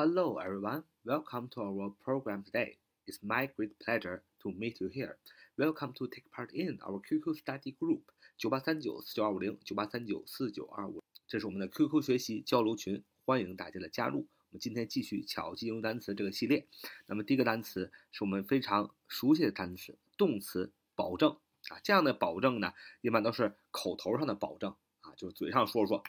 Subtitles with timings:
[0.00, 0.84] Hello, everyone.
[1.04, 2.76] Welcome to our program today.
[3.08, 5.16] It's my great pleasure to meet you here.
[5.56, 8.02] Welcome to take part in our QQ study group
[8.36, 14.18] 九八三九四九二五零九八三九四九二五，这是我们的 QQ 学习交流群，欢迎大家的加入。
[14.18, 16.68] 我们今天继续巧记英语单词这个系列。
[17.06, 21.36] 那么第一个单词是我们非常熟悉的单词，动词保证
[21.70, 21.80] 啊。
[21.82, 26.04] 这样的保证呢，一般都是口头上的保证啊，就是嘴上说说，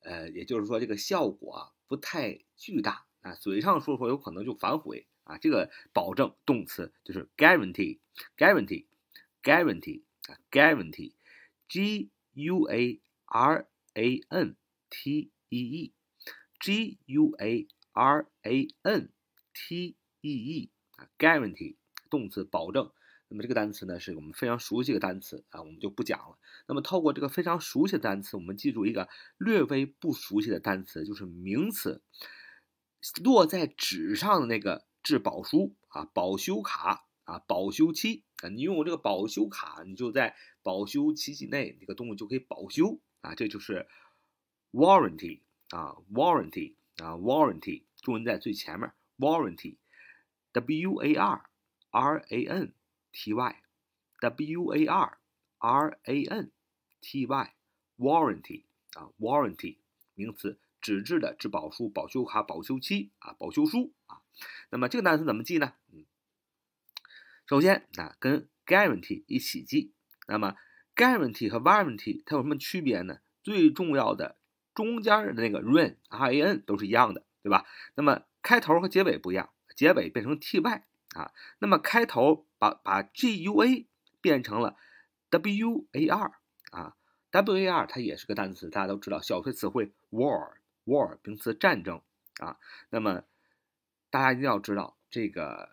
[0.00, 5.38] 呃，也就是说这个效果啊不太巨大啊，嘴上说说有可能就反悔啊。
[5.38, 14.56] 这个保证动词就是 guarantee，guarantee，guarantee 啊，guarantee，g u a r a n
[14.88, 19.10] t e e，g u a R A N
[19.52, 21.74] T E E 啊，guarantee
[22.08, 22.92] 动词保证。
[23.28, 26.36] 那么这个单词呢，是我们非常熟悉的单词啊，我们就不讲了。
[26.66, 32.02] 那么透过这个非常熟悉的单词，我们记住一个略微不熟悉的单词，就是名词
[33.22, 38.48] 落在纸上的那个质保书啊，保修卡啊，保修期啊。
[38.48, 43.86] 你拥有这个保修卡，你就在保修期限内，这个东西就可以保修啊，这就是
[44.72, 45.40] warranty
[45.70, 46.74] 啊，warranty。
[46.96, 51.46] 啊，warranty 中文在最前面，warranty，w a r
[51.92, 52.74] r a n
[53.10, 55.18] t y，w a r
[55.56, 56.52] r a n
[57.00, 59.78] t y，warranty 啊，warranty
[60.14, 64.22] 名词，纸质的质保书、保修卡、保修期啊、保修书啊。
[64.70, 65.74] 那么这个单词怎么记呢？
[67.46, 69.92] 首先啊，跟 guarantee 一起记。
[70.28, 70.54] 那么
[70.94, 73.18] guarantee 和 warranty 它有什么区别呢？
[73.42, 74.36] 最重要的。
[74.72, 77.66] 中间的那个 rain r a n 都是一样的，对吧？
[77.96, 80.84] 那么开头和结尾不一样，结尾变成 t y
[81.14, 81.32] 啊。
[81.58, 83.86] 那么开头把把 g u a
[84.20, 84.76] 变成了
[85.28, 86.96] w a r 啊
[87.32, 90.52] ，w a r 它也是个单词，大家都知道，小学词汇 war
[90.90, 92.02] war 名词战争
[92.40, 92.58] 啊。
[92.90, 93.22] 那么
[94.10, 95.70] 大家一定要知道，这个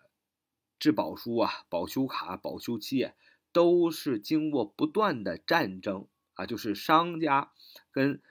[0.78, 3.10] 质保书啊、保修卡、保修期
[3.52, 7.52] 都是经过不断的战争啊，就是商家
[7.90, 8.22] 跟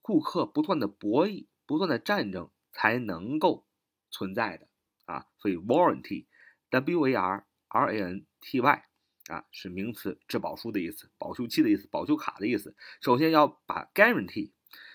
[0.00, 3.66] 顾客不断的博弈，不断的战争才能够
[4.10, 4.66] 存在的
[5.04, 8.84] 啊，所以 warranty，w a r r a n t y
[9.28, 12.74] 啊是名词，质保书的意思，保修期的意思，保修卡的意思。
[13.00, 14.50] 首先要把 guarantee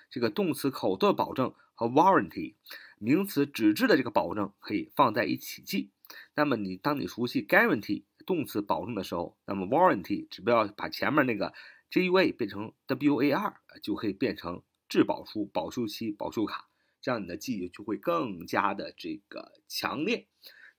[0.09, 2.55] 这个动词口头保证和 warranty
[2.97, 5.91] 名词纸质的这个保证可以放在一起记。
[6.35, 11.53] 那么你当你熟悉 guarantee 动词保证的时候，那么 warranty 只不要把前面那个
[11.89, 14.63] g u a 变成 w a r 就可以变成。
[14.89, 16.69] 质保书、保修期、保修卡，
[17.01, 20.27] 这样你的记忆就会更加的这个强烈。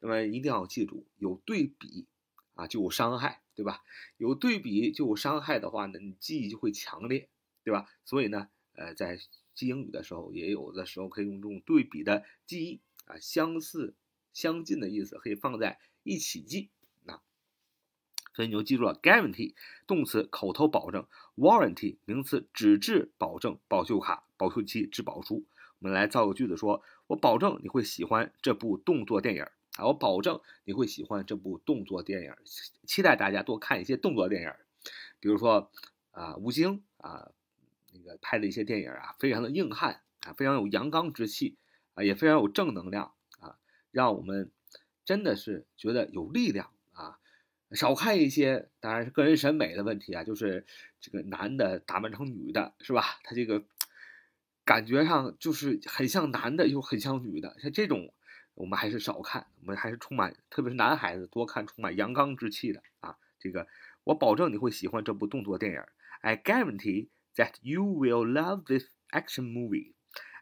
[0.01, 2.07] 那么一定要记住，有对比
[2.55, 3.83] 啊就有伤害，对吧？
[4.17, 7.29] 有对比就有伤害的话呢，你记忆就会强烈，
[7.65, 7.87] 对吧？
[8.07, 9.19] 所以呢，呃，在
[9.55, 13.95] 记英语的时候，也有的时候可以用这种对比的记忆啊，相似、
[14.33, 16.71] 相近的意思可以放在一起记
[17.07, 17.21] 啊。
[18.35, 19.55] 所以你就记住了，guarantee
[19.89, 21.05] 动词口头保证
[21.37, 25.45] ，warranty 名词纸质保证，保修卡、保修期、质保书。
[25.81, 29.43] 我们来造个句子，说我保证你会喜欢这部动作电影
[29.77, 32.33] 啊，我保证你会喜欢这部动作电影，
[32.87, 34.53] 期待大家多看一些动作电影，
[35.19, 35.71] 比如说
[36.13, 37.31] 啊，吴京啊，
[37.99, 41.57] 那个拍的一些电影啊，非常的硬汉啊，非常有阳刚之气
[41.95, 43.59] 啊，也非常有正能量啊，
[43.91, 44.51] 让我们
[45.05, 47.19] 真的是觉得有力量啊。
[47.73, 50.25] 少看一些，当然是个人审美的问题啊。
[50.25, 50.65] 就是
[51.01, 53.19] 这个男的打扮成女的，是吧？
[53.23, 53.63] 他这个
[54.65, 57.57] 感觉上就是很像男的，又很像女的。
[57.61, 58.15] 像这种，
[58.55, 59.49] 我们还是少看。
[59.61, 63.19] 我们还是充满，特别是男孩子多看充满阳刚之气的啊。
[63.39, 63.69] 这个
[64.05, 65.83] 我保证你会喜欢这部动作电影。
[66.23, 69.94] I guarantee that you will love this action movie.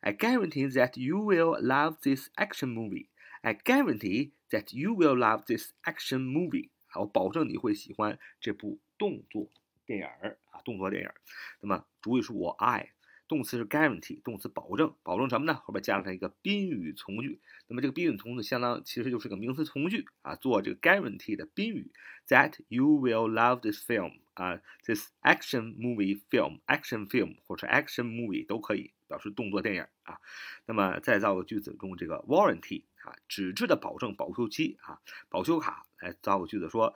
[0.02, 3.10] I guarantee that you will love this action movie.
[3.44, 6.70] I guarantee that you will love this action movie.
[6.96, 9.50] 我保证你会喜欢这部动作
[9.86, 11.16] 电影儿啊，动作电影儿。
[11.62, 12.92] 那么主语是我爱，
[13.29, 15.55] 动词是 guarantee，动词保证，保证什么呢？
[15.65, 17.41] 后边加上一个宾语从句。
[17.69, 21.91] 那么这个宾语从句相当其实就是个名词从句啊，做这个 guarantee 的宾语。
[22.29, 30.19] That you will love this film 啊，this action movie film，action film 或者 action movie 都可以表示动作电影啊。
[30.67, 32.85] 那么再造个句子中这个 warranty。
[33.07, 36.93] 啊，纸质的保证保修期啊，保修卡来造个句子说，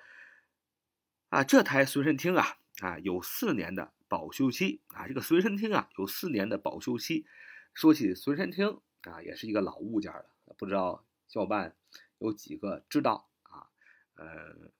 [1.29, 2.45] 啊，这台随身听啊
[2.81, 7.25] 啊有四年的保修期啊，这个随身听啊有四年的保修期。
[7.73, 10.27] 说起随身听啊，也是一个老物件了，
[10.59, 11.77] 不知道小伙伴
[12.19, 13.71] 有几个知道啊？
[14.17, 14.73] 呃，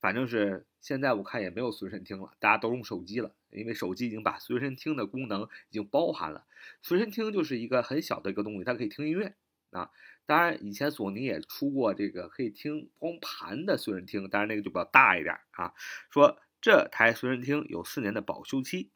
[0.00, 6.46] 反正是现在我看也没有随身听了，大家都用手机了，因为手机已经把随身听的功能已经包含了。
[6.80, 9.34] 随身听就是一个很小的一个东西，它可以听音乐。
[9.72, 9.90] 啊。
[10.26, 15.74] 当然，以前索尼也出过这个可以听光盘的随身听，当然那个就比较大一点啊。
[16.08, 18.90] 说这台随身听有四年的保修期。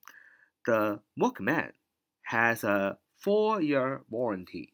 [0.62, 1.72] The Walkman
[2.24, 4.72] has a four-year warranty.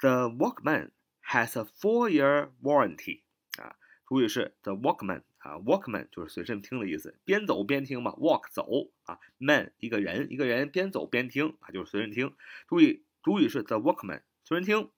[0.00, 0.90] The Walkman
[1.24, 3.22] has a four-year warranty.
[3.60, 3.76] 啊，
[4.06, 8.66] 主语是 the Walkman 啊，Walkman 就是随身听的意思，边走边听嘛，walk 走
[9.04, 12.34] 啊，man 一个人，一个人边走边听啊，就是随身听。
[12.68, 14.90] 注意，主语是 the Walkman 随身听，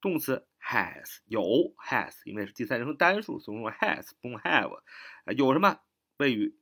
[0.00, 1.42] 动词 has 有
[1.76, 4.74] has，因为是第三人称单数，所以用 has 不用 have。
[5.24, 5.80] 啊，有什么
[6.22, 6.56] 谓语？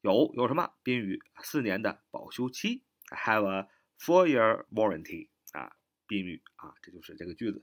[0.00, 1.22] 有有什么宾语？
[1.42, 3.68] 四年的保修期，have a
[3.98, 7.62] four-year warranty 啊，宾语啊，这就是这个句子。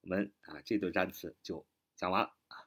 [0.00, 1.64] 我们啊这对单词就
[1.94, 2.66] 讲完了啊。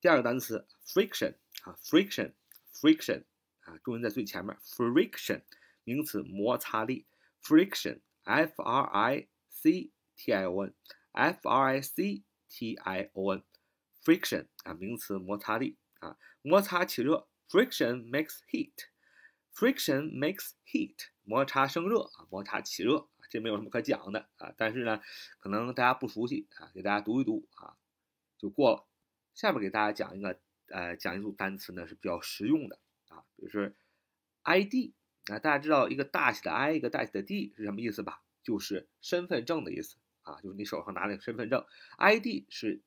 [0.00, 3.24] 第二个单词 friction 啊，friction，friction
[3.60, 5.42] 啊，重音在最前面，friction
[5.84, 7.06] 名词摩擦力
[7.42, 17.28] ，friction，f r i c t i o n，f r i c t i o n，friction 啊，名词摩擦力啊，摩擦起热。
[17.48, 18.88] Friction makes heat.
[19.54, 21.08] Friction makes heat.
[21.24, 24.52] 摩擦生热啊，摩擦起热，这没有什么可讲的啊。
[24.56, 25.00] 但是呢，
[25.38, 27.76] 可能大家不熟悉啊，给大家读一读啊，
[28.38, 28.86] 就过了。
[29.34, 33.72] 下面给大家讲一个呃，讲一组单词呢是比较实用的啊，比如说
[34.44, 34.92] ID
[35.26, 38.22] 啊，大家知道一个大写的 I，一个大写的 D 是什么意思吧？
[38.42, 41.66] 就是身份证的意思啊，就是你手上拿那个身份证。
[41.98, 42.80] ID 是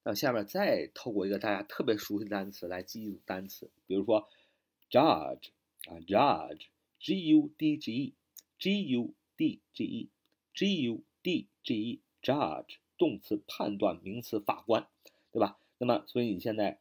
[0.03, 4.27] 那下面再透过一个大家特别熟悉的单词来记一组单词，比如说
[4.89, 5.51] judge
[5.87, 6.72] 啊，judge。
[7.03, 14.87] G U D G E，G U D G E，G U D G E，judge 动词判断，名词法官，
[15.33, 15.59] 对吧？
[15.79, 16.79] 那么所以你现在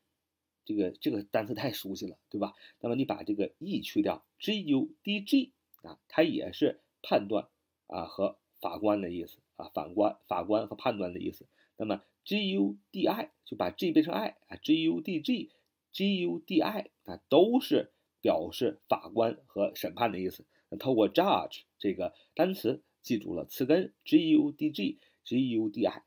[0.64, 2.54] 这个这个单词太熟悉了，对吧？
[2.78, 5.50] 那么你把这个 E 去掉，G U D G
[5.82, 7.48] 啊，它也是判断
[7.88, 11.46] 啊和法官的意思啊，法官法官和判断的意思。
[11.76, 16.90] 那么 G U D I 就把 G 变成 I 啊，G U D G，G U D I
[17.06, 17.90] 啊都是。
[18.22, 20.46] 表示法官和审判的意思。
[20.70, 26.02] 那透过 judge 这个单词，记住了词根 g u d g g u d i，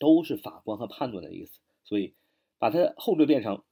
[0.00, 1.60] 都是法官和判断的意思。
[1.84, 2.14] 所以
[2.58, 3.62] 把它的后缀变成，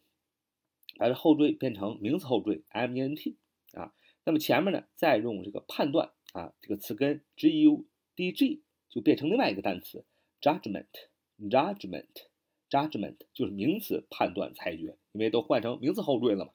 [0.98, 3.36] 把它后缀变成名词后缀 m e n t
[3.72, 3.92] 啊。
[4.24, 10.04] 那么前面呢，再用这个判断啊，这个词根 g u d g 就变成另外一个单词
[10.40, 10.86] judgment
[11.40, 12.04] judgment
[12.68, 16.52] judgment 就是名词判断裁决，因为都换成名词后缀了嘛。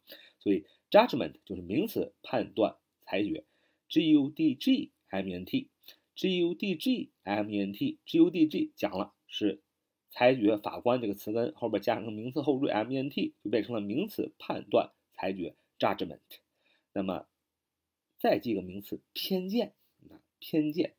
[0.48, 3.44] 所以 judgment 就是名词判断裁决
[3.90, 8.30] ，G U D G M E N T，G U D G M E N T，G U
[8.30, 9.62] D G 讲了是
[10.10, 16.22] 裁决法官这个词根后边加上个名词后缀 M E N T 就变成了名词判断裁决 judgment。
[16.94, 17.28] 那么
[18.18, 19.74] 再记个名词偏见
[20.10, 20.96] 啊偏见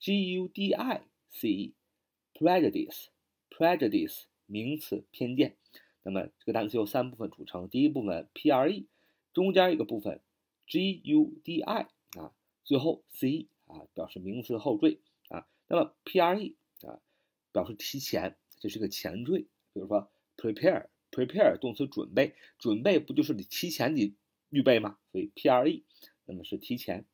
[0.00, 5.58] G U D I C E，prejudice，prejudice 名词偏见。
[6.02, 8.86] 那么这个单词由三部分组成，第一部分 pre，
[9.34, 10.22] 中间一个部分
[10.66, 11.90] gudi 啊，
[12.64, 15.46] 最后 ce 啊，表示名词后缀啊。
[15.68, 17.02] 那么 pre 啊，
[17.52, 19.40] 表示提前，这是个前缀。
[19.74, 24.14] 比如说 prepare，prepare 动词准备，准备不就是你提前你
[24.48, 24.98] 预备吗？
[25.12, 25.82] 所以 pre
[26.24, 27.04] 那么是提前。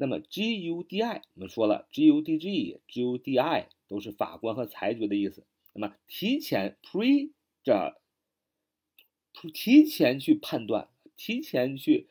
[0.00, 5.44] 那么 gudi 我们说了，gudg，gudi 都是法官和裁决的意思。
[5.74, 8.00] 那么提前 pre 这
[9.52, 12.08] 提前去判断，提前去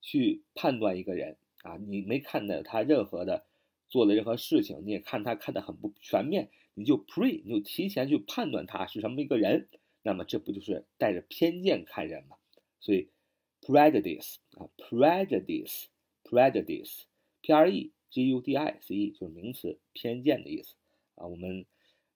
[0.00, 3.44] 去判断一个人啊，你没看到他任何的
[3.90, 9.68] 做的任何事情，你也看他看的很不全面，你就 pre 你就提前去判断他是什么一个人，
[10.02, 12.38] 那么这不就是带着偏见看人吗？
[12.80, 13.10] 所以
[13.60, 15.88] prejudice 啊，prejudice。
[16.28, 20.74] Prejudice，p r e g u d i c e 就是名词，偏见的意思
[21.14, 21.26] 啊。
[21.26, 21.64] 我们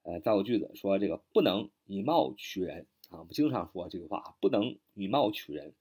[0.02, 3.21] 呃造个句子说这个不能以貌取人啊。
[3.21, 5.75] 我们经常说这句话，不能以貌取人。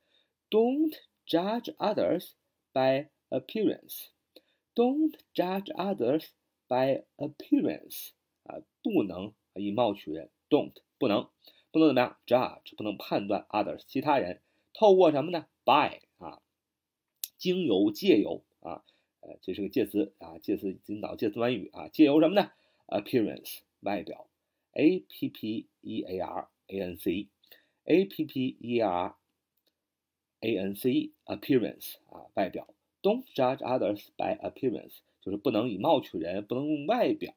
[0.50, 0.95] Don't
[1.25, 2.31] judge others
[2.74, 4.07] by appearance.
[4.75, 6.27] Don't judge others
[6.67, 8.09] by appearance
[8.43, 10.29] 啊，不能以貌取人。
[10.50, 11.29] Don't 不能，
[11.71, 14.41] 不能怎么样？Judge 不能判断 others 其他人，
[14.74, 16.41] 透过什么呢？By 啊。
[17.39, 18.84] 经由借由啊，
[19.22, 22.51] 呃，这是个介词啊，介词引导介词短语啊，借由什么呢
[22.88, 24.27] ？appearance 外表
[24.74, 29.15] ，a p p e a r a n c，a p p e r
[30.41, 32.67] a n c appearance 啊，外表。
[33.01, 37.34] Don't judge others by appearance，就是不能以貌取人，不能用外表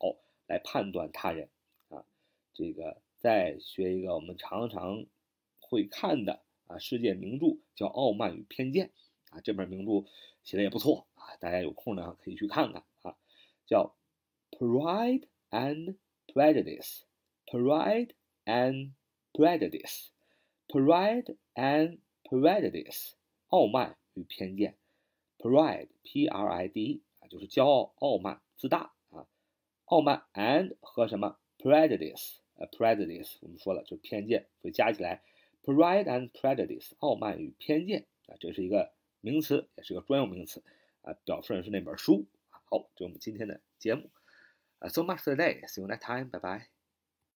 [0.48, 1.48] 来判断他人
[1.88, 2.04] 啊。
[2.52, 5.06] 这个再学一个我们常常
[5.60, 8.88] 会看的啊，世界名著叫《傲慢与偏见》。
[9.32, 10.06] 啊，这本名著
[10.44, 13.16] 写的也不错啊，大家有空呢可以去看看啊，
[13.66, 13.94] 叫
[14.58, 15.96] 《Pride and
[16.26, 17.00] Prejudice》，
[17.50, 18.10] 《Pride
[18.44, 18.90] and
[19.32, 20.08] Prejudice》，
[20.68, 23.10] 《Pride and Prejudice》，
[23.48, 24.76] 傲慢与偏见。
[25.38, 29.26] Pride，P-R-I-D 啊，就是骄傲、傲慢、自大啊。
[29.86, 35.22] 傲慢 and 和什么 prejudice，呃，prejudice 我们说了就是偏见，所以加起来
[35.64, 38.92] Pride and Prejudice，傲慢与偏见啊，这是一个。
[39.22, 40.62] 名词也是个专用名词
[41.00, 42.26] 啊，表示的是那本书。
[42.50, 44.10] 好，这是我们今天的节目。
[44.80, 45.66] Uh, so much today.
[45.66, 46.28] See you next time.
[46.28, 46.81] Bye bye.